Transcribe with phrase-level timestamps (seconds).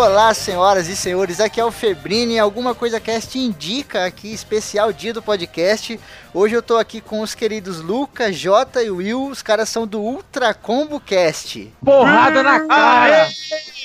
[0.00, 2.38] Olá, senhoras e senhores, aqui é o Febrini.
[2.38, 6.00] Alguma coisa cast indica aqui, especial dia do podcast.
[6.32, 9.26] Hoje eu tô aqui com os queridos Lucas, Jota e Will.
[9.26, 11.70] Os caras são do Ultra Combo Cast.
[11.84, 13.28] Porrada na cara!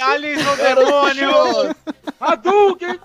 [0.04, 1.76] Aliens no demônio!
[2.18, 2.98] Hadouken!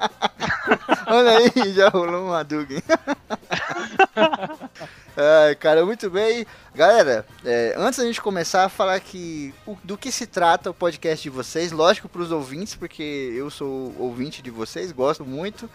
[1.08, 2.80] Olha aí, já rolou um Hadouken.
[5.22, 6.46] Ai, cara, muito bem.
[6.74, 10.74] Galera, é, antes da gente começar a falar que o- do que se trata o
[10.74, 13.02] podcast de vocês, lógico para os ouvintes, porque
[13.36, 15.68] eu sou ouvinte de vocês, gosto muito.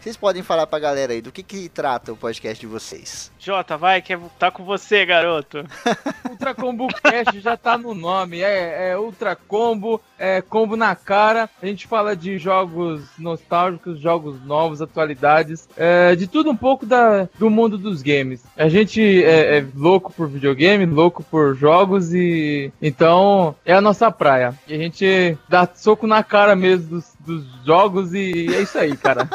[0.00, 3.32] Vocês podem falar pra galera aí do que que trata o podcast de vocês.
[3.38, 5.64] Jota, vai, que tá com você, garoto.
[6.30, 8.40] Ultra Combo Cash já tá no nome.
[8.40, 11.50] É, é Ultra Combo, é combo na cara.
[11.60, 17.28] A gente fala de jogos nostálgicos, jogos novos, atualidades, é, de tudo um pouco da,
[17.36, 18.44] do mundo dos games.
[18.56, 24.12] A gente é, é louco por videogame, louco por jogos e então é a nossa
[24.12, 24.54] praia.
[24.68, 28.96] E a gente dá soco na cara mesmo dos, dos jogos e é isso aí,
[28.96, 29.28] cara.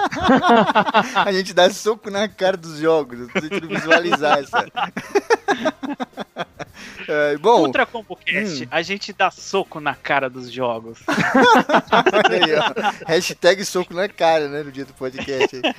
[1.24, 4.66] A gente dá soco na cara dos jogos, eu tô tentando visualizar essa.
[7.08, 8.68] É, bom, Ultra Combo Cast, hum.
[8.72, 11.00] a gente dá soco na cara dos jogos.
[11.12, 13.06] olha aí, ó.
[13.06, 15.56] Hashtag soco na cara, né, no dia do podcast.
[15.56, 15.74] aí.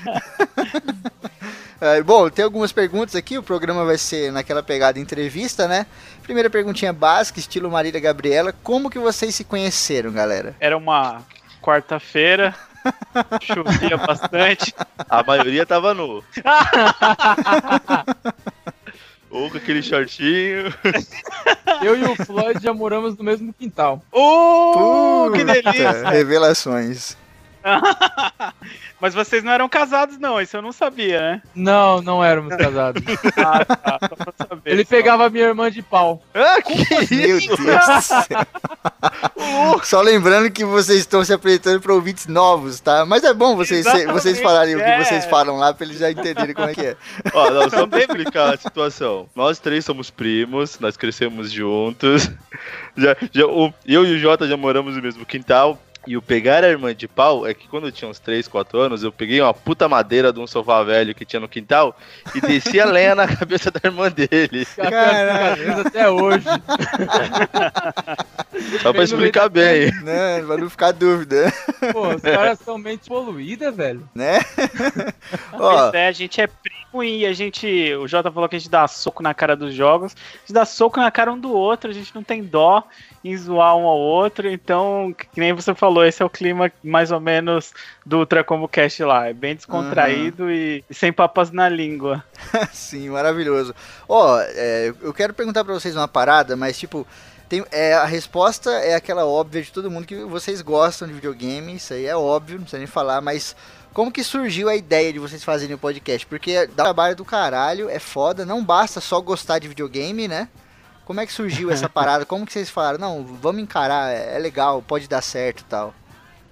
[1.80, 5.86] É, bom, tem algumas perguntas aqui, o programa vai ser naquela pegada entrevista, né?
[6.22, 8.54] Primeira perguntinha básica, estilo Marília Gabriela.
[8.62, 10.54] Como que vocês se conheceram, galera?
[10.60, 11.22] Era uma
[11.64, 12.54] quarta-feira,
[13.40, 14.74] chovia bastante.
[15.08, 16.22] A maioria tava nu.
[19.30, 20.72] Ou com aquele shortinho.
[21.82, 24.00] Eu e o Floyd já moramos no mesmo quintal.
[24.12, 26.08] Uh, que Puta, delícia!
[26.08, 27.16] Revelações.
[29.00, 31.42] Mas vocês não eram casados, não, isso eu não sabia, né?
[31.54, 33.02] Não, não éramos casados.
[33.36, 34.70] Ah, tá, só pra saber.
[34.70, 34.90] Ele só.
[34.90, 36.22] pegava minha irmã de pau.
[36.32, 36.74] Ah, que
[37.14, 38.46] Meu Deus do céu.
[39.82, 43.04] Só lembrando que vocês estão se apresentando para ouvintes novos, tá?
[43.04, 45.04] Mas é bom vocês, Exatamente, vocês falarem o que é.
[45.04, 46.96] vocês falam lá pra eles já entenderem como é que é.
[47.32, 49.28] Ó, não, só pra explicar a situação.
[49.34, 52.30] Nós três somos primos, nós crescemos juntos.
[52.96, 55.78] Já, já, o, eu e o Jota já moramos no mesmo quintal.
[56.06, 58.78] E o pegar a irmã de pau é que quando eu tinha uns 3, 4
[58.78, 61.96] anos, eu peguei uma puta madeira de um sofá velho que tinha no quintal
[62.34, 64.66] e desci a lenha na cabeça da irmã dele.
[64.76, 65.80] Caralho.
[65.80, 66.44] até hoje.
[68.82, 69.90] Só pra explicar bem.
[70.02, 70.42] Né?
[70.46, 71.52] Pra não ficar dúvida,
[71.92, 74.08] Pô, os caras são mente poluída, velho.
[74.14, 74.40] né?
[75.52, 77.94] Ó, é, a gente é primo e a gente.
[77.94, 80.14] O Jota falou que a gente dá soco na cara dos jogos.
[80.14, 82.84] A gente dá soco na cara um do outro, a gente não tem dó
[83.24, 84.48] em zoar um ao outro.
[84.48, 87.72] Então, que nem você falou, esse é o clima mais ou menos
[88.04, 89.28] do Ultra Combo Cast lá.
[89.28, 92.22] É bem descontraído e, e sem papas na língua.
[92.72, 93.74] sim, maravilhoso.
[94.08, 97.06] Ó, é, eu quero perguntar pra vocês uma parada, mas tipo,
[97.48, 101.74] tem, é, a resposta é aquela óbvia de todo mundo que vocês gostam de videogame,
[101.74, 103.54] isso aí é óbvio, não precisa nem falar, mas
[103.94, 106.26] como que surgiu a ideia de vocês fazerem o podcast?
[106.26, 110.48] Porque dá um trabalho do caralho, é foda, não basta só gostar de videogame, né?
[111.04, 112.26] Como é que surgiu essa parada?
[112.26, 112.98] Como que vocês falaram?
[112.98, 115.94] Não, vamos encarar, é é legal, pode dar certo e tal.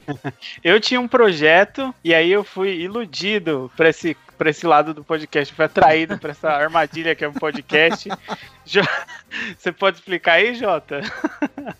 [0.62, 5.04] Eu tinha um projeto e aí eu fui iludido pra esse, pra esse lado do
[5.04, 8.08] podcast, fui atraído pra essa armadilha que é um podcast.
[9.58, 11.00] Você pode explicar aí, Jota?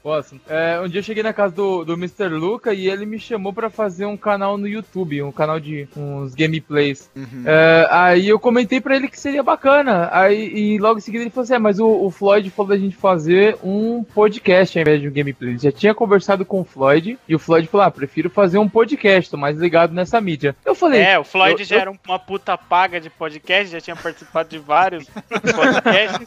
[0.02, 0.40] Posso.
[0.48, 2.28] É, um dia eu cheguei na casa do, do Mr.
[2.28, 6.34] Luca e ele me chamou pra fazer um canal no YouTube, um canal de uns
[6.34, 7.10] gameplays.
[7.14, 7.42] Uhum.
[7.44, 10.08] É, aí eu comentei pra ele que seria bacana.
[10.12, 12.78] Aí, e logo em seguida ele falou assim: é, mas o, o Floyd falou da
[12.78, 15.50] gente fazer um podcast ao invés de um gameplay.
[15.50, 18.68] Ele já tinha conversado com o Floyd e o Floyd falou: ah, prefiro fazer um
[18.68, 20.56] podcast, tô mais ligado nessa mídia.
[20.64, 23.80] Eu falei: É, o Floyd eu- já era um- uma puta paga de podcast, já
[23.80, 25.04] tinha participado de vários
[25.54, 26.18] podcasts.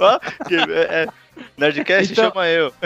[0.55, 1.07] É, é,
[1.57, 2.71] Nerdcast Então- chama eu.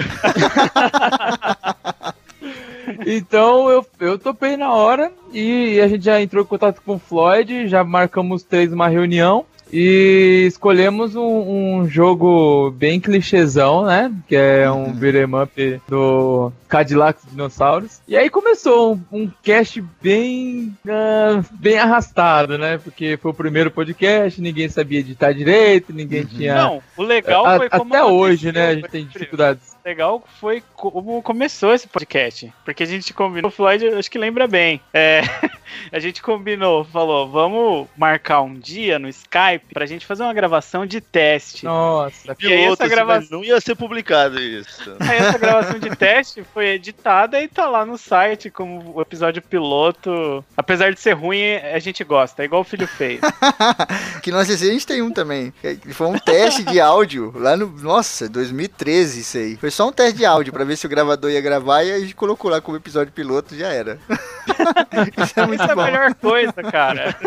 [3.06, 7.00] Então eu, eu topei na hora e a gente já entrou em contato com o
[7.00, 14.12] Floyd, já marcamos três uma reunião e escolhemos um, um jogo bem clichêzão, né?
[14.28, 18.00] Que é um beat'em up do Cadillac dos Dinossauros.
[18.08, 22.78] E aí começou um, um cast bem, ah, bem arrastado, né?
[22.78, 26.56] Porque foi o primeiro podcast, ninguém sabia editar direito, ninguém tinha...
[26.56, 28.68] Não, o legal A- foi como até hoje, né?
[28.70, 29.69] A gente tem dificuldades.
[29.90, 32.54] O legal foi como começou esse podcast.
[32.64, 34.80] Porque a gente combinou, o Floyd acho que lembra bem.
[34.94, 35.22] É,
[35.92, 40.86] a gente combinou, falou, vamos marcar um dia no Skype pra gente fazer uma gravação
[40.86, 41.66] de teste.
[41.66, 44.96] Nossa, E aí essa gravação- mas não ia ser publicado isso.
[45.02, 49.42] Aí essa gravação de teste foi editada e tá lá no site como o episódio
[49.42, 50.46] piloto.
[50.56, 53.22] Apesar de ser ruim, a gente gosta, é igual o filho feio.
[54.22, 55.52] que nós a gente tem um também.
[55.82, 57.68] que Foi um teste de áudio lá no.
[57.80, 59.58] Nossa, 2013 isso aí.
[59.58, 62.00] Foi só um teste de áudio pra ver se o gravador ia gravar e a
[62.02, 63.98] gente colocou lá como episódio piloto e já era.
[65.24, 65.84] isso é muito Isso é a bom.
[65.86, 67.16] melhor coisa, cara.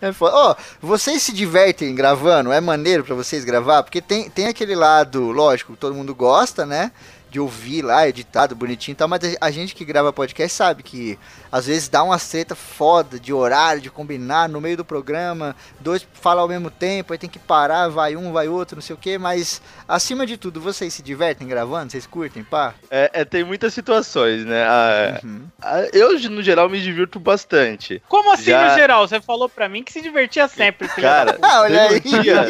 [0.00, 0.34] É foda.
[0.34, 2.50] Ó, vocês se divertem gravando?
[2.50, 3.82] É maneiro pra vocês gravar?
[3.82, 6.92] Porque tem, tem aquele lado, lógico, que todo mundo gosta, né?
[7.30, 11.18] De ouvir lá, editado, bonitinho e tal, mas a gente que grava podcast sabe que
[11.56, 16.06] às vezes dá uma treta foda de horário, de combinar no meio do programa, dois
[16.14, 18.98] falam ao mesmo tempo, aí tem que parar, vai um, vai outro, não sei o
[18.98, 21.90] que, mas acima de tudo, vocês se divertem gravando?
[21.92, 22.74] Vocês curtem, pá?
[22.90, 24.64] É, é, tem muitas situações, né?
[24.66, 25.42] Ah, Uhum.
[25.62, 28.02] ah, eu, no geral, me divirto bastante.
[28.08, 29.06] Como assim, Já- no geral?
[29.08, 30.88] Você falou pra mim que se divertia sempre.
[30.88, 31.38] Cara.
[31.40, 32.00] Ah, olha aí.
[32.00, 32.44] teve um dia,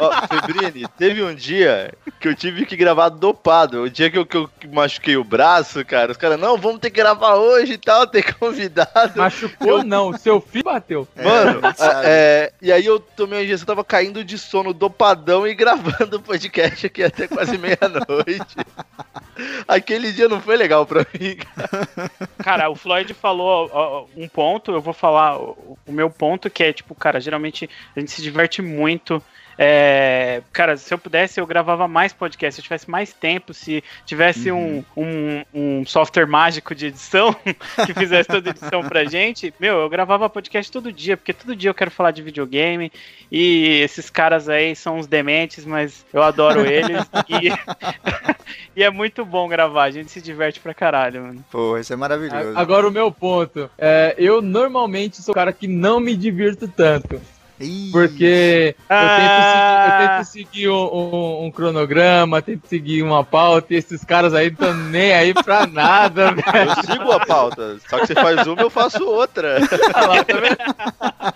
[0.00, 3.82] ó, Febrini, teve um dia que eu tive que gravar dopado.
[3.82, 6.90] O dia que eu, que eu machuquei o braço, cara, os caras, não, vamos ter
[6.90, 9.12] que gravar hoje e tal, tem convidado.
[9.16, 11.06] Machucou não, seu filho bateu.
[11.16, 15.54] Mano, É, é, e aí eu tomei uma injeção, tava caindo de sono dopadão e
[15.54, 18.56] gravando o podcast aqui até quase meia-noite.
[19.66, 21.36] Aquele dia não foi legal pra mim.
[22.38, 26.62] Cara, o Floyd falou ó, um ponto, eu vou falar o, o meu ponto, que
[26.62, 29.22] é tipo, cara, geralmente a gente se diverte muito.
[29.58, 32.54] É, cara, se eu pudesse, eu gravava mais podcast.
[32.54, 37.34] Se eu tivesse mais tempo, se tivesse um, um, um software mágico de edição
[37.86, 41.56] que fizesse toda a edição pra gente, meu, eu gravava podcast todo dia, porque todo
[41.56, 42.90] dia eu quero falar de videogame.
[43.30, 47.04] E esses caras aí são uns dementes, mas eu adoro eles.
[47.28, 47.50] e,
[48.76, 51.44] e é muito bom gravar, a gente se diverte pra caralho, mano.
[51.50, 52.56] Pô, isso é maravilhoso.
[52.56, 53.70] Agora o meu ponto.
[53.78, 57.20] É, eu normalmente sou o cara que não me divirto tanto.
[57.92, 59.16] Porque eu Ah.
[59.16, 64.04] tento seguir, eu tento seguir um, um- um cronograma, tento seguir uma pauta, e esses
[64.04, 66.70] caras aí estão nem aí pra nada, velho.
[66.70, 69.58] Eu sigo a pauta, só que você faz uma, eu faço outra.
[69.60, 71.34] Lá, tá?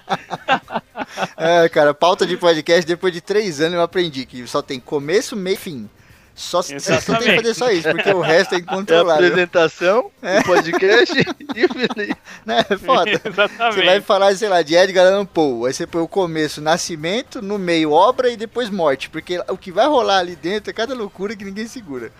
[1.36, 5.34] É, cara, pauta de podcast, depois de três anos eu aprendi que só tem começo,
[5.36, 5.88] meio e fim.
[6.38, 9.26] Só, você só tem que fazer só isso, porque o resto é É a incontrolável.
[9.26, 12.14] apresentação, o podcast e.
[12.46, 12.64] Né?
[12.70, 13.10] É foda.
[13.18, 13.84] Você Exatamente.
[13.84, 17.58] vai falar, sei lá, de Edgar Allan Poe, aí você põe o começo, nascimento, no
[17.58, 21.34] meio, obra e depois morte, porque o que vai rolar ali dentro é cada loucura
[21.34, 22.12] que ninguém segura.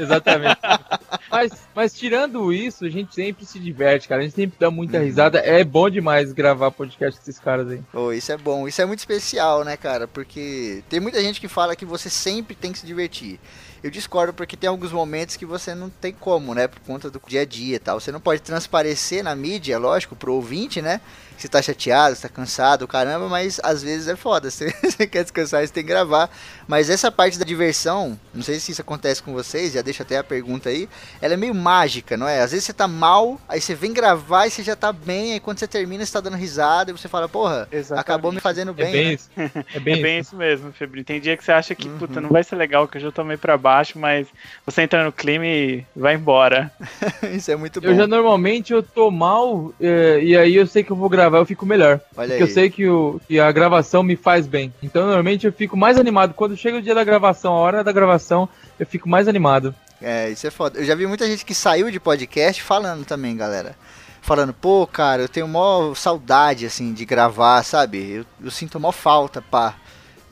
[0.00, 0.58] Exatamente.
[1.30, 4.20] Mas, mas tirando isso, a gente sempre se diverte, cara.
[4.20, 5.38] A gente sempre dá muita risada.
[5.38, 7.80] É bom demais gravar podcast com esses caras aí.
[7.92, 10.08] Pô, isso é bom, isso é muito especial, né, cara?
[10.08, 13.38] Porque tem muita gente que fala que você sempre tem que se divertir refletir.
[13.82, 16.68] Eu discordo porque tem alguns momentos que você não tem como, né?
[16.68, 17.98] Por conta do dia a dia e tal.
[18.00, 21.00] Você não pode transparecer na mídia, lógico, pro ouvinte, né?
[21.36, 24.50] Que você tá chateado, você tá cansado, caramba, mas às vezes é foda.
[24.60, 26.28] Você, você quer descansar, você tem que gravar.
[26.68, 30.18] Mas essa parte da diversão, não sei se isso acontece com vocês, já deixa até
[30.18, 30.86] a pergunta aí.
[31.22, 32.40] Ela é meio mágica, não é?
[32.42, 35.40] Às vezes você tá mal, aí você vem gravar e você já tá bem, aí
[35.40, 38.00] quando você termina, você tá dando risada e você fala, porra, Exatamente.
[38.02, 38.92] acabou me fazendo É bem.
[38.92, 39.12] bem né?
[39.14, 39.30] isso.
[39.36, 40.30] É É bem, bem isso.
[40.30, 41.04] isso mesmo, Febrinho.
[41.06, 41.98] Tem dia que você acha que, Uhum.
[41.98, 44.26] puta, não vai ser legal, que eu já tomei pra baixo, mas
[44.64, 46.70] você entra no clima e vai embora.
[47.32, 47.88] Isso é muito bom.
[47.88, 51.38] Eu já normalmente eu tô mal é, e aí eu sei que eu vou gravar,
[51.38, 52.00] eu fico melhor.
[52.16, 52.52] Olha Porque eu aí.
[52.52, 54.72] sei que, o, que a gravação me faz bem.
[54.82, 56.34] Então normalmente eu fico mais animado.
[56.34, 59.74] Quando chega o dia da gravação, a hora da gravação, eu fico mais animado.
[60.02, 60.78] É, isso é foda.
[60.78, 63.76] Eu já vi muita gente que saiu de podcast falando também, galera.
[64.22, 68.10] Falando, pô, cara, eu tenho mó saudade, assim, de gravar, sabe?
[68.12, 69.74] Eu, eu sinto mó falta, pá.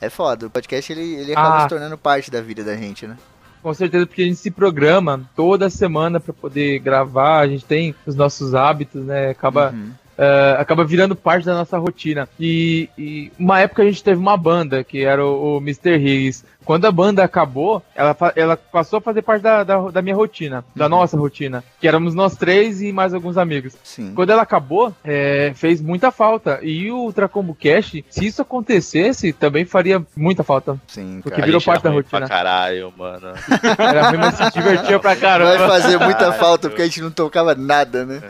[0.01, 0.47] É foda.
[0.47, 1.61] O podcast, ele, ele acaba Ah.
[1.61, 3.17] se tornando parte da vida da gente, né?
[3.61, 7.93] Com certeza, porque a gente se programa toda semana pra poder gravar, a gente tem
[8.05, 9.29] os nossos hábitos, né?
[9.31, 9.91] Acaba, Uhum.
[10.17, 12.27] é, acaba virando parte da nossa rotina.
[12.39, 15.97] E, e uma época a gente teve uma banda, que era o, o Mr.
[15.97, 16.45] Higgs.
[16.69, 20.63] Quando a banda acabou, ela, ela passou a fazer parte da, da, da minha rotina,
[20.75, 20.89] da Uhum.
[20.91, 21.63] nossa rotina.
[21.81, 23.73] Que éramos nós três e mais alguns amigos.
[23.83, 24.13] Sim.
[24.13, 26.59] Quando ela acabou, é, fez muita falta.
[26.61, 30.79] E o Ultracombo Cash, se isso acontecesse, também faria muita falta.
[30.87, 31.45] Sim, Porque cara.
[31.47, 32.19] virou parte da rotina.
[32.19, 33.33] Pra caralho, mano.
[33.79, 35.67] Era ruim, mas se divertia pra Vai caramba.
[35.67, 36.39] fazer muita Caralho.
[36.39, 38.21] falta porque a gente não tocava nada, né?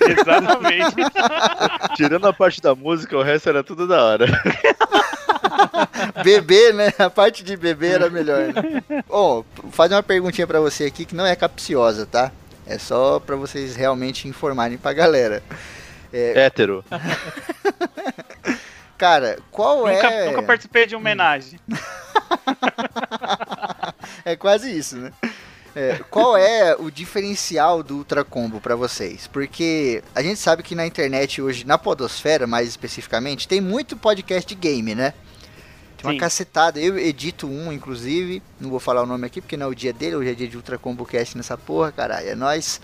[0.00, 0.96] Exatamente.
[1.94, 4.26] Tirando a parte da música, o resto era tudo da hora.
[6.24, 6.92] Beber, né?
[6.98, 9.04] A parte de beber era melhor, né?
[9.06, 12.32] Bom, fazer uma perguntinha pra você aqui que não é capciosa, tá?
[12.66, 15.42] É só pra vocês realmente informarem pra galera.
[16.12, 16.84] Hétero.
[18.96, 20.26] Cara, qual nunca, é.
[20.26, 21.58] nunca participei de homenagem.
[24.24, 25.12] é quase isso, né?
[25.76, 29.26] É, qual é o diferencial do Ultra Combo para vocês?
[29.26, 34.46] Porque a gente sabe que na internet hoje, na podosfera mais especificamente, tem muito podcast
[34.46, 35.12] de game, né?
[36.04, 36.18] Tem uma Sim.
[36.18, 36.78] cacetada.
[36.78, 38.42] Eu edito um, inclusive.
[38.60, 40.16] Não vou falar o nome aqui porque não é o dia dele.
[40.16, 42.28] Hoje é dia de Ultra Combo Cast nessa porra, caralho.
[42.28, 42.80] É nóis.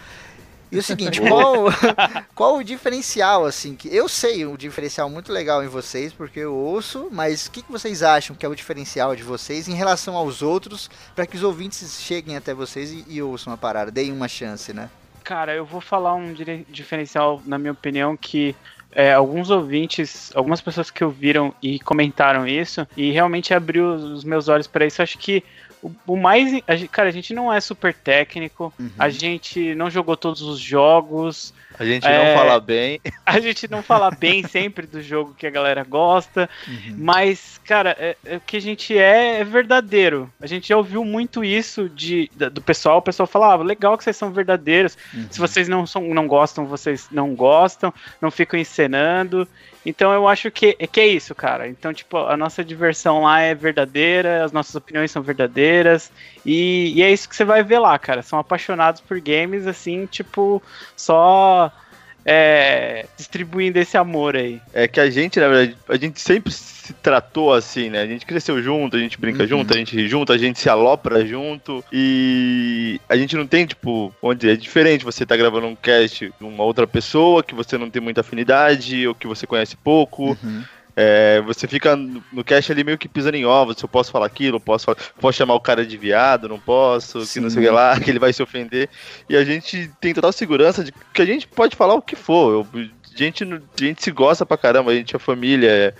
[0.72, 1.64] E o seguinte, qual,
[2.34, 6.54] qual o diferencial, assim, que eu sei um diferencial muito legal em vocês, porque eu
[6.54, 10.14] ouço, mas o que, que vocês acham que é o diferencial de vocês em relação
[10.14, 14.12] aos outros, para que os ouvintes cheguem até vocês e, e ouçam a parada, deem
[14.12, 14.88] uma chance, né?
[15.24, 16.32] Cara, eu vou falar um
[16.68, 18.54] diferencial, na minha opinião, que
[18.92, 24.48] é, alguns ouvintes, algumas pessoas que ouviram e comentaram isso, e realmente abriu os meus
[24.48, 25.02] olhos para isso.
[25.02, 25.42] Acho que
[25.82, 26.62] o, o mais.
[26.66, 28.90] a cara, a gente não é super técnico, Uhum.
[28.98, 32.18] a gente não jogou todos os jogos, A gente É.
[32.34, 33.00] não fala bem.
[33.24, 36.94] a gente não fala bem sempre do jogo que a galera gosta, Uhum.
[36.98, 40.30] mas, cara, é- é o que a gente é é verdadeiro.
[40.40, 42.98] A gente já ouviu muito isso de, da- do pessoal.
[42.98, 44.98] O pessoal falava, legal que vocês são verdadeiros.
[45.14, 45.26] Uhum.
[45.30, 49.48] Se vocês não, são, não gostam, vocês não gostam, não ficam encenando.
[49.84, 51.68] Então eu acho que, que é isso, cara.
[51.68, 56.12] Então, tipo, a nossa diversão lá é verdadeira, as nossas opiniões são verdadeiras.
[56.44, 58.22] E, e é isso que você vai ver lá, cara.
[58.22, 60.62] São apaixonados por games, assim, tipo,
[60.96, 61.72] só
[62.24, 64.60] é, distribuindo esse amor aí.
[64.72, 68.00] É que a gente, na verdade, a gente sempre se tratou assim, né?
[68.02, 69.48] A gente cresceu junto, a gente brinca Uhum.
[69.48, 71.84] junto, a gente ri junto, a gente se alopra junto.
[71.92, 76.44] E a gente não tem, tipo, onde é diferente você tá gravando um cast de
[76.44, 80.36] uma outra pessoa que você não tem muita afinidade ou que você conhece pouco.
[80.42, 80.64] Uhum.
[80.96, 83.76] É, você fica no cast ali meio que pisando em ovos.
[83.78, 87.20] Se eu posso falar aquilo, posso, falar- posso chamar o cara de viado, não posso,
[87.32, 88.88] que não sei o que lá, que ele vai se ofender.
[89.28, 92.66] E a gente tem total segurança de que a gente pode falar o que for.
[92.74, 92.80] Eu-
[93.12, 95.70] a, gente, a gente se gosta pra caramba, a gente é família.
[95.70, 95.94] é-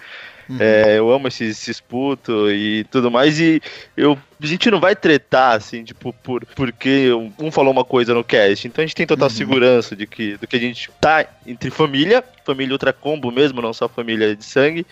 [0.50, 0.56] Uhum.
[0.58, 3.38] é, eu amo esses, esses putos e tudo mais.
[3.38, 3.62] E
[3.96, 8.24] eu, a gente não vai tretar, assim, tipo, por, porque um falou uma coisa no
[8.24, 8.66] cast.
[8.66, 9.34] Então a gente tem total Uhum.
[9.34, 13.72] segurança de que, do que a gente tá entre família, família Ultra Combo mesmo, não
[13.72, 14.84] só família de sangue.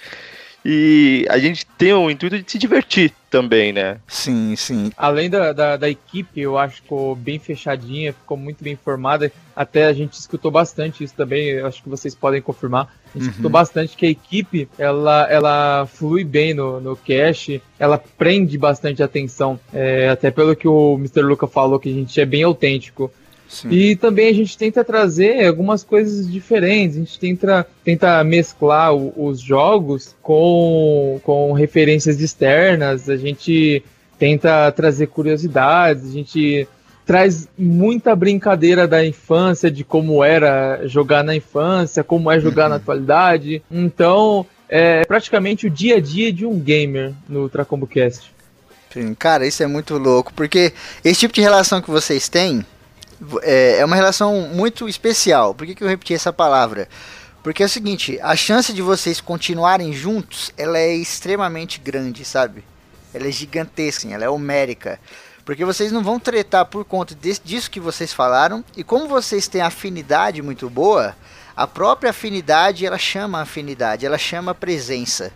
[0.65, 3.99] E a gente tem o intuito de se divertir também, né?
[4.07, 4.91] Sim, sim.
[4.97, 9.31] Além da, da, da equipe, eu acho que ficou bem fechadinha, ficou muito bem formada.
[9.55, 12.93] Até a gente escutou bastante isso também, eu acho que vocês podem confirmar.
[13.15, 13.31] A gente Uhum.
[13.31, 19.03] escutou bastante que a equipe, ela, ela flui bem no, no cache, ela prende bastante
[19.03, 19.59] atenção.
[19.73, 21.23] É, até pelo que o Mr.
[21.23, 23.11] Luca falou, que a gente é bem autêntico.
[23.49, 23.69] Sim.
[23.71, 29.13] E também a gente tenta trazer algumas coisas diferentes, a gente tenta, tenta mesclar o-
[29.17, 33.83] os jogos com, com referências externas, a gente
[34.19, 36.69] tenta trazer curiosidades, a gente
[37.07, 42.69] traz muita brincadeira da infância, de como era jogar na infância, como é jogar Uhum.
[42.71, 43.63] na atualidade.
[43.71, 48.31] Então, é praticamente o dia a dia de um gamer no Ultra Combo Cast.
[48.93, 50.73] Sim, Cara, isso é muito louco, porque
[51.05, 52.63] esse tipo de relação que vocês têm
[53.43, 55.55] é, é uma relação muito especial.
[55.55, 56.89] Por que, que eu repeti essa palavra?
[57.43, 62.65] Porque é o seguinte, a chance de vocês continuarem juntos, ela é extremamente grande, sabe?
[63.15, 64.99] Ela é gigantesca, ela é homérica.
[65.45, 69.49] Porque vocês não vão tretar por conta desse- disso que vocês falaram, e como vocês
[69.49, 71.17] têm afinidade muito boa,
[71.57, 75.33] a própria afinidade, ela chama afinidade, ela chama presença.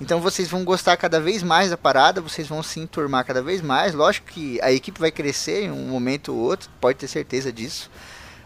[0.00, 3.62] Então vocês vão gostar cada vez mais da parada, vocês vão se enturmar cada vez
[3.62, 3.94] mais.
[3.94, 7.90] Lógico que a equipe vai crescer em um momento ou outro, pode ter certeza disso.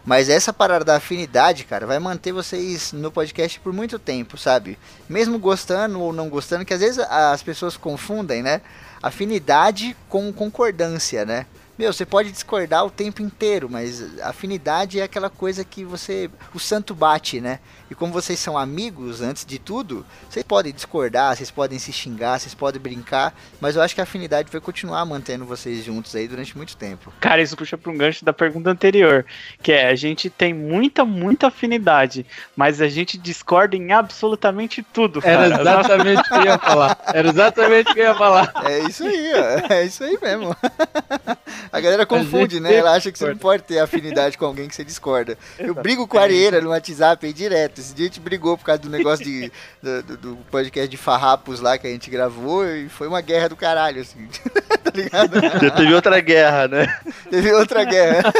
[0.03, 4.79] Mas essa parada da afinidade, cara, vai manter vocês no podcast por muito tempo, sabe?
[5.07, 8.61] Mesmo gostando ou não gostando, que às vezes as pessoas confundem, né?
[9.03, 11.45] Afinidade com concordância, né?
[11.81, 16.29] Meu, você pode discordar o tempo inteiro, mas afinidade é aquela coisa que você.
[16.53, 17.57] O santo bate, né?
[17.89, 22.39] E como vocês são amigos, antes de tudo, vocês podem discordar, vocês podem se xingar,
[22.39, 26.27] vocês podem brincar, mas eu acho que a afinidade vai continuar mantendo vocês juntos aí
[26.27, 27.11] durante muito tempo.
[27.19, 29.25] Cara, isso puxa para um gancho da pergunta anterior,
[29.63, 35.19] que é a gente tem muita, muita afinidade, mas a gente discorda em absolutamente tudo,
[35.23, 35.61] Era cara.
[35.61, 36.97] exatamente o que eu ia falar.
[37.07, 38.53] Era exatamente o que eu ia falar.
[38.65, 39.73] É isso aí, ó.
[39.73, 40.55] É isso aí mesmo.
[41.71, 42.75] A galera confunde, né?
[42.75, 45.37] Ela acha que você não pode ter afinidade com alguém que você discorda.
[45.57, 47.79] Eu brigo com a Arieira no WhatsApp aí direto.
[47.79, 49.51] Esse dia a gente brigou por causa do negócio de,
[49.81, 53.55] do, do- podcast de farrapos lá que a gente gravou e foi uma guerra do
[53.55, 54.27] caralho, assim.
[54.83, 55.39] tá ligado?
[55.63, 56.99] Já teve outra guerra, né?
[57.29, 58.33] Teve outra guerra.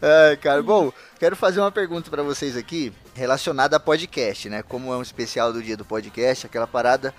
[0.00, 4.62] Ai, cara, bom, quero fazer uma pergunta pra vocês aqui relacionada a podcast, né?
[4.62, 7.12] Como é um especial do dia do podcast, aquela parada.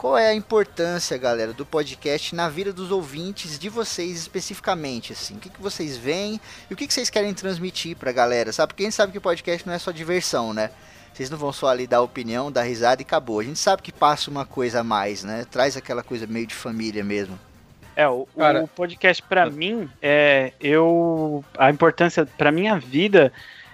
[0.00, 5.34] Qual é a importância, galera, do podcast na vida dos ouvintes de vocês especificamente, assim?
[5.34, 6.40] O que, que vocês veem
[6.70, 8.68] e o que, que vocês querem transmitir pra galera, sabe?
[8.68, 10.70] Porque a gente sabe que podcast não é só diversão, né?
[11.12, 13.40] Vocês não vão só ali dar opinião, dar risada e acabou.
[13.40, 15.44] A gente sabe que passa uma coisa a mais, né?
[15.50, 17.38] Traz aquela coisa meio de família mesmo.
[17.94, 23.30] É, o, Cara- o podcast pra mim, é, eu a importância pra minha vida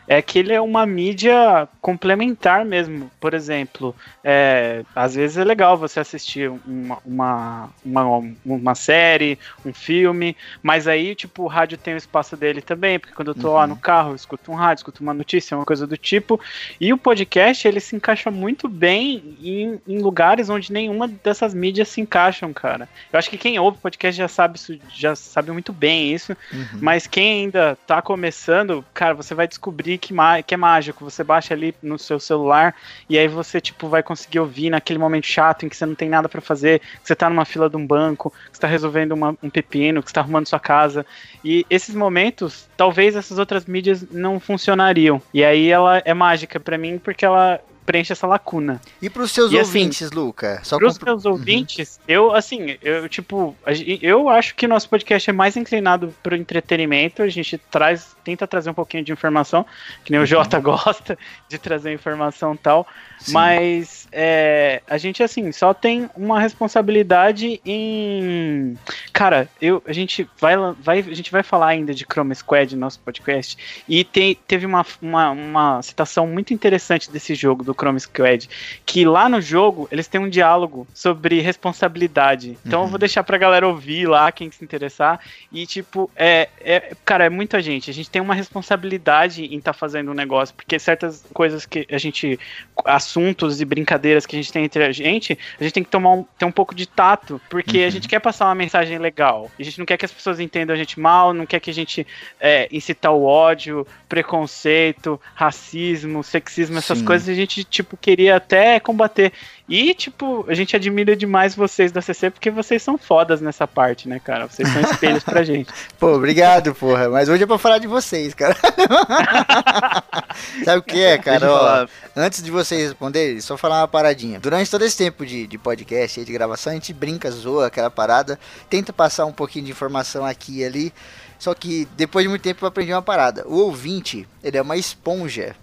[0.09, 3.11] é que ele é uma mídia complementar mesmo.
[3.21, 9.73] Por exemplo, é, às vezes é legal você assistir uma, uma, uma, uma série, um
[9.73, 13.53] filme, mas aí, tipo, o rádio tem o espaço dele também, porque quando eu tô
[13.55, 16.41] lá no carro, eu escuto um rádio, escuto uma notícia, uma coisa do tipo.
[16.81, 21.89] E o podcast, ele se encaixa muito bem em, em lugares onde nenhuma dessas mídias
[21.89, 22.89] se encaixam, cara.
[23.13, 26.79] Eu acho que quem ouve podcast já sabe isso, já sabe muito bem isso, Uhum.
[26.81, 30.15] mas quem ainda tá começando, cara, você vai descobrir que,
[30.47, 31.05] que é mágico.
[31.05, 32.75] Você baixa ali no seu celular
[33.09, 36.09] e aí você, tipo, vai conseguir ouvir naquele momento chato em que você não tem
[36.09, 39.12] nada pra fazer, que você tá numa fila de um banco, que você tá resolvendo
[39.12, 41.05] uma- um pepino, que você tá arrumando sua casa.
[41.45, 45.21] E esses momentos, talvez essas outras mídias não funcionariam.
[45.33, 48.81] E aí ela é mágica pra mim porque ela preenche essa lacuna.
[49.00, 50.61] E pros seus E assim, ouvintes, Luca?
[50.64, 53.57] Só Para os compro- meus ouvintes, eu, assim, eu, tipo,
[54.02, 58.71] eu acho que nosso podcast é mais inclinado pro entretenimento, a gente traz, tenta trazer
[58.71, 59.64] um pouquinho de informação,
[60.05, 61.16] que nem o Jota gosta
[61.49, 62.87] de trazer informação e tal,
[63.19, 63.33] Sim.
[63.33, 68.76] mas é, a gente, assim, só tem uma responsabilidade em...
[69.12, 72.81] Cara, eu, a, gente vai, vai, a gente vai falar ainda de Chrome Squad no
[72.81, 73.57] nosso podcast,
[73.88, 78.49] e tem, teve uma, uma, uma citação muito interessante desse jogo, do Chrome Squad,
[78.85, 82.59] que lá no jogo eles têm um diálogo sobre responsabilidade.
[82.64, 85.21] Então eu vou deixar pra galera ouvir lá, quem se interessar.
[85.52, 86.92] E, tipo, é, é.
[87.04, 87.90] Cara, é muita gente.
[87.90, 91.99] A gente tem uma responsabilidade em estar fazendo um negócio, porque certas coisas que a
[91.99, 92.38] gente.
[92.85, 96.12] assuntos e brincadeiras que a gente tem entre a gente, a gente tem que tomar
[96.12, 99.50] um, ter um pouco de tato, porque a gente quer passar uma mensagem legal.
[99.59, 101.75] A gente não quer que as pessoas entendam a gente mal, não quer que a
[101.75, 102.06] gente
[102.40, 107.04] é, incitar o ódio, preconceito, racismo, sexismo, essas Sim.
[107.04, 109.32] coisas a gente, tipo, queria até combater.
[109.68, 114.08] E, tipo, a gente admira demais vocês da CC porque vocês são fodas nessa parte,
[114.08, 114.46] né, cara?
[114.46, 115.73] Vocês são espelhos pra gente.
[115.99, 117.08] Pô, obrigado, porra.
[117.08, 118.56] Mas hoje é pra falar de vocês, cara.
[120.64, 121.50] Sabe o que é, cara?
[121.50, 124.38] Ó, antes de vocês responderem, só falar uma paradinha.
[124.38, 127.90] Durante todo esse tempo de, de podcast e de gravação, a gente brinca, zoa aquela
[127.90, 128.38] parada,
[128.70, 130.92] tenta passar um pouquinho de informação aqui e ali.
[131.38, 133.46] Só que depois de muito tempo eu aprendi uma parada.
[133.46, 135.55] O ouvinte, ele é uma esponja.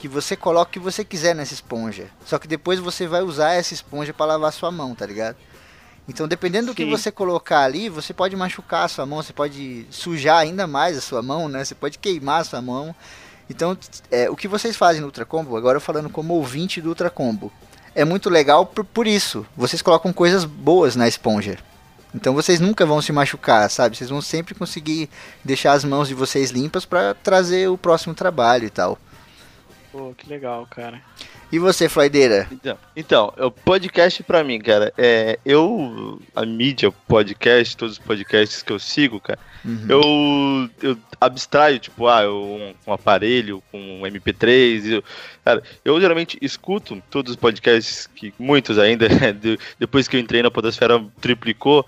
[0.00, 2.08] Que você coloca o que você quiser nessa esponja.
[2.26, 5.36] Só que depois você vai usar essa esponja pra lavar sua mão, tá ligado?
[6.08, 9.86] Então, dependendo do que você colocar ali, você pode machucar a sua mão, você pode
[9.90, 11.64] sujar ainda mais a sua mão, né?
[11.64, 12.92] Você pode queimar a sua mão.
[13.48, 13.78] Então,
[14.10, 17.10] é, o que vocês fazem no Ultra Combo, agora eu falando como ouvinte do Ultra
[17.10, 17.52] Combo,
[17.94, 19.46] é muito legal por, por isso.
[19.56, 21.58] Vocês colocam coisas boas na esponja.
[22.14, 23.96] Então vocês nunca vão se machucar, sabe?
[23.96, 25.08] Vocês vão sempre conseguir
[25.44, 28.98] deixar as mãos de vocês limpas pra trazer o próximo trabalho e tal.
[29.92, 31.00] Pô, que legal, cara.
[31.50, 32.46] E você, Floideira?
[32.52, 38.62] Então, então, o podcast pra mim, cara, é eu a mídia podcast, todos os podcasts
[38.62, 39.86] que eu sigo, cara, Uhum.
[39.88, 45.04] eu eu abstraio, tipo, ah, eu, um, um aparelho com um MP3, e eu,
[45.44, 50.40] cara, eu geralmente escuto todos os podcasts que muitos ainda de- depois que eu entrei
[50.42, 51.84] na podosfera triplicou.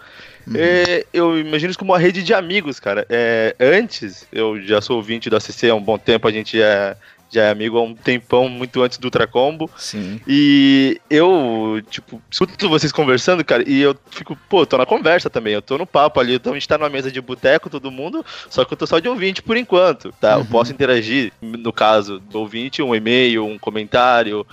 [0.56, 3.06] É, eu imagino isso como uma rede de amigos, cara.
[3.08, 6.96] É, antes, eu já sou ouvinte da CC há um bom tempo, a gente é,
[7.32, 9.70] já é amigo há um tempão, muito antes do Ultracombo.
[9.76, 10.20] Sim.
[10.28, 15.54] E eu, tipo, escuto vocês conversando, cara, e eu fico, pô, tô na conversa também,
[15.54, 18.24] eu tô no papo ali, então a gente tá numa mesa de boteco, todo mundo,
[18.50, 20.34] só que eu tô só de ouvinte por enquanto, tá?
[20.34, 24.46] Eu posso interagir, no caso do ouvinte, um e-mail, um comentário,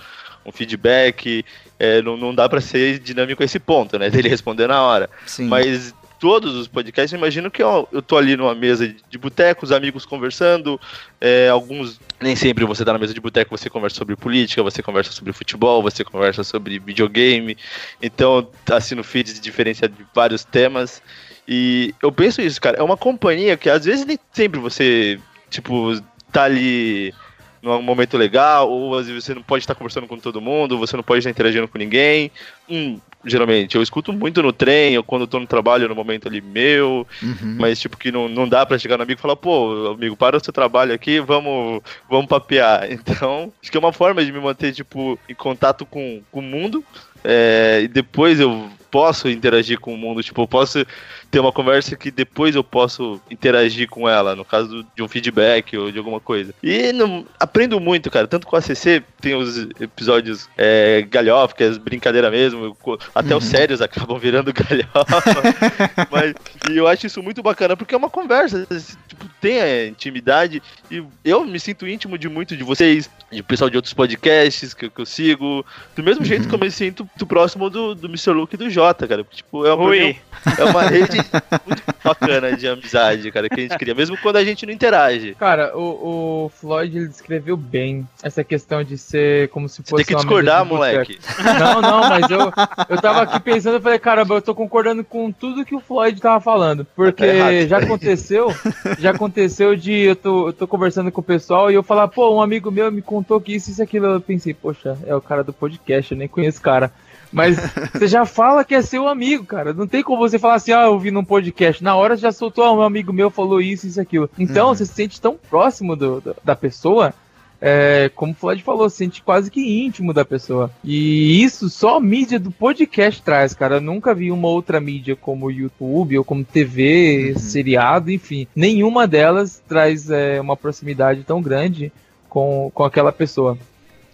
[0.44, 1.44] um feedback,
[1.78, 4.08] é, não, não dá pra ser dinâmico a esse ponto, né?
[4.08, 5.10] Dele responder na hora.
[5.26, 5.48] Sim.
[5.48, 9.64] Mas todos os podcasts, eu imagino que ó, eu tô ali numa mesa de- boteco,
[9.64, 10.78] os amigos conversando,
[11.20, 14.82] é, alguns, nem sempre você tá na mesa de boteco, você conversa sobre política, você
[14.82, 17.56] conversa sobre futebol, você conversa sobre videogame,
[18.02, 21.02] então assim no feed se diferencia de vários temas,
[21.48, 25.98] e eu penso isso, cara, é uma companhia que às vezes nem sempre você, tipo,
[26.30, 27.14] tá ali
[27.62, 30.96] num momento legal, ou às vezes você não pode estar conversando com todo mundo, você
[30.96, 32.30] não pode estar interagindo com ninguém.
[32.68, 36.26] Hum, geralmente, eu escuto muito no trem, ou quando eu tô no trabalho, no momento
[36.28, 37.56] ali meu, Uhum.
[37.58, 40.36] mas tipo que não, não dá pra chegar no amigo e falar, pô, amigo, para
[40.36, 42.88] o seu trabalho aqui, vamos, vamos papear.
[42.90, 46.42] Então, acho que é uma forma de me manter, tipo, em contato com, com o
[46.42, 46.84] mundo,
[47.24, 50.84] é, e depois eu posso interagir com o mundo, tipo, eu posso
[51.30, 55.76] ter uma conversa que depois eu posso interagir com ela, no caso de um feedback
[55.76, 56.52] ou de alguma coisa.
[56.62, 61.62] E não, aprendo muito, cara, tanto com a CC, tem os episódios é, galhofa, que
[61.62, 62.76] é brincadeira mesmo,
[63.14, 65.40] até os sérios acabam virando galhofa.
[66.10, 66.34] Mas
[66.68, 68.66] e eu acho isso muito bacana, porque é uma conversa,
[69.06, 73.70] tipo, tem a intimidade, e eu me sinto íntimo de muito de vocês, de pessoal
[73.70, 75.64] de outros podcasts que, que eu sigo.
[75.94, 78.30] Do mesmo jeito que eu me sinto do próximo do, do Mr.
[78.32, 79.24] Luke e do Jota, cara.
[79.30, 80.16] Tipo, é uma, Ui.
[80.58, 81.18] é uma rede
[81.66, 85.34] muito bacana de amizade, cara, que a gente cria, mesmo quando a gente não interage.
[85.38, 90.04] Cara, o, o Floyd ele descreveu bem essa questão de ser como se Você fosse
[90.04, 91.18] tem que discordar, moleque.
[91.58, 92.52] Não, não, mas eu,
[92.88, 96.20] eu tava aqui pensando, eu falei, caramba, eu tô concordando com tudo que o Floyd
[96.20, 96.86] tava falando.
[96.96, 97.68] Porque Tá errado.
[97.68, 98.54] já aconteceu,
[98.98, 102.34] já aconteceu de eu tô, eu tô conversando com o pessoal e eu falar, pô,
[102.34, 104.06] um amigo meu me contou que isso, isso e aquilo.
[104.06, 106.90] Eu pensei, poxa, é o cara do podcast, eu nem conheço o cara.
[107.32, 107.56] Mas
[107.92, 109.72] você já fala que é seu amigo, cara.
[109.72, 111.82] Não tem como você falar assim, ah, eu vi num podcast.
[111.82, 114.28] Na hora você já soltou, ah, um amigo meu falou isso, isso aquilo.
[114.38, 114.74] Então Uhum.
[114.74, 117.14] você se sente tão próximo do- do- da pessoa
[117.62, 120.70] é, como o Floyd falou, se sente quase que íntimo da pessoa.
[120.82, 123.74] E isso só a mídia do podcast traz, cara.
[123.76, 127.38] Eu nunca vi uma outra mídia como o YouTube ou como TV, Uhum.
[127.38, 128.46] seriado, enfim.
[128.56, 131.92] Nenhuma delas traz é, uma proximidade tão grande
[132.30, 133.58] com, com aquela pessoa.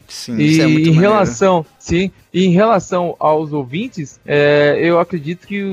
[0.09, 0.93] Sim, E é em maneiro.
[1.01, 5.67] relação, sim, e em relação aos ouvintes, é, eu acredito que o,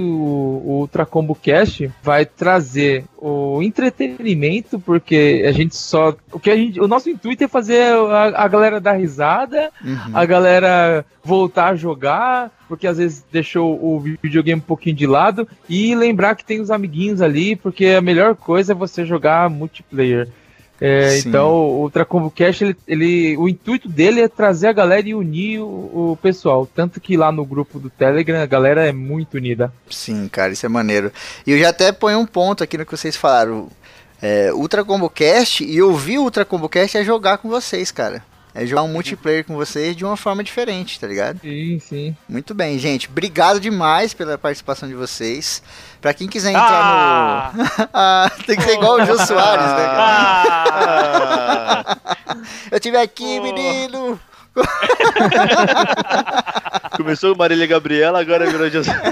[0.65, 6.56] o Ultra Combo Cast vai trazer o entretenimento, porque a gente só, o que a
[6.56, 9.97] gente, o nosso intuito é fazer a, a galera dar risada, Uhum.
[10.15, 15.47] a galera voltar a jogar, porque às vezes deixou o videogame um pouquinho de lado
[15.69, 20.27] e lembrar que tem os amiguinhos ali, porque a melhor coisa é você jogar multiplayer.
[20.86, 21.50] É, então,
[21.82, 21.89] o
[22.36, 26.67] Cash, ele, ele- o intuito dele é trazer a galera e unir o, o pessoal.
[26.67, 29.72] Tanto que lá no grupo do Telegram a galera é muito unida.
[29.89, 31.10] Sim, cara, isso é maneiro.
[31.48, 33.69] E eu já até ponho um ponto aqui no que vocês falaram.
[34.22, 38.22] É, Ultra Combo Cast e ouvir o Ultra Combo Cast é jogar com vocês, cara.
[38.56, 41.39] É jogar um multiplayer com vocês de uma forma diferente, tá ligado?
[41.42, 42.16] Sim, sim.
[42.30, 43.10] Muito bem, gente.
[43.10, 45.63] Obrigado demais pela participação de vocês.
[46.00, 47.52] Pra quem quiser entrar Ah!
[47.56, 47.63] no.
[47.94, 51.84] Ah, tem que ser igual o Jô Soares, né, cara?
[51.88, 51.98] Ah!
[52.72, 53.44] Eu tive aqui, Pô.
[53.44, 54.20] menino!
[56.96, 58.96] Começou o Marília Gabriela, agora virou Jesus.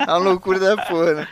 [0.00, 1.28] É uma loucura da porra, né?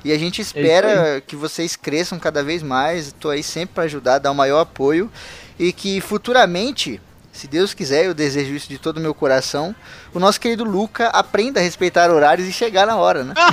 [0.04, 3.14] E a gente espera que vocês cresçam cada vez mais.
[3.14, 5.10] Tô aí sempre para ajudar, dar o maior apoio.
[5.58, 7.00] E que futuramente,
[7.32, 9.74] se Deus quiser, eu desejo isso de todo o meu coração,
[10.14, 13.34] o nosso querido Luca aprenda a respeitar horários e chegar na hora, né?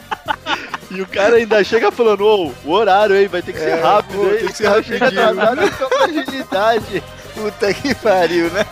[0.90, 3.80] E o cara ainda chega falando, ô, o horário aí vai ter que ser É,
[3.80, 4.38] rápido, pô, hein?
[4.38, 5.30] tem que ser O cara chega rapidinho.
[5.30, 7.02] atrasado com agilidade.
[7.34, 8.66] Puta que pariu, né?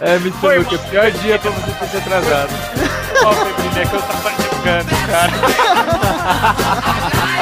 [0.00, 2.50] É, me Foi, que é o pior dia pra você ter se atrasado.
[3.24, 5.32] Ó, Febrinha, que eu tava jogando, cara.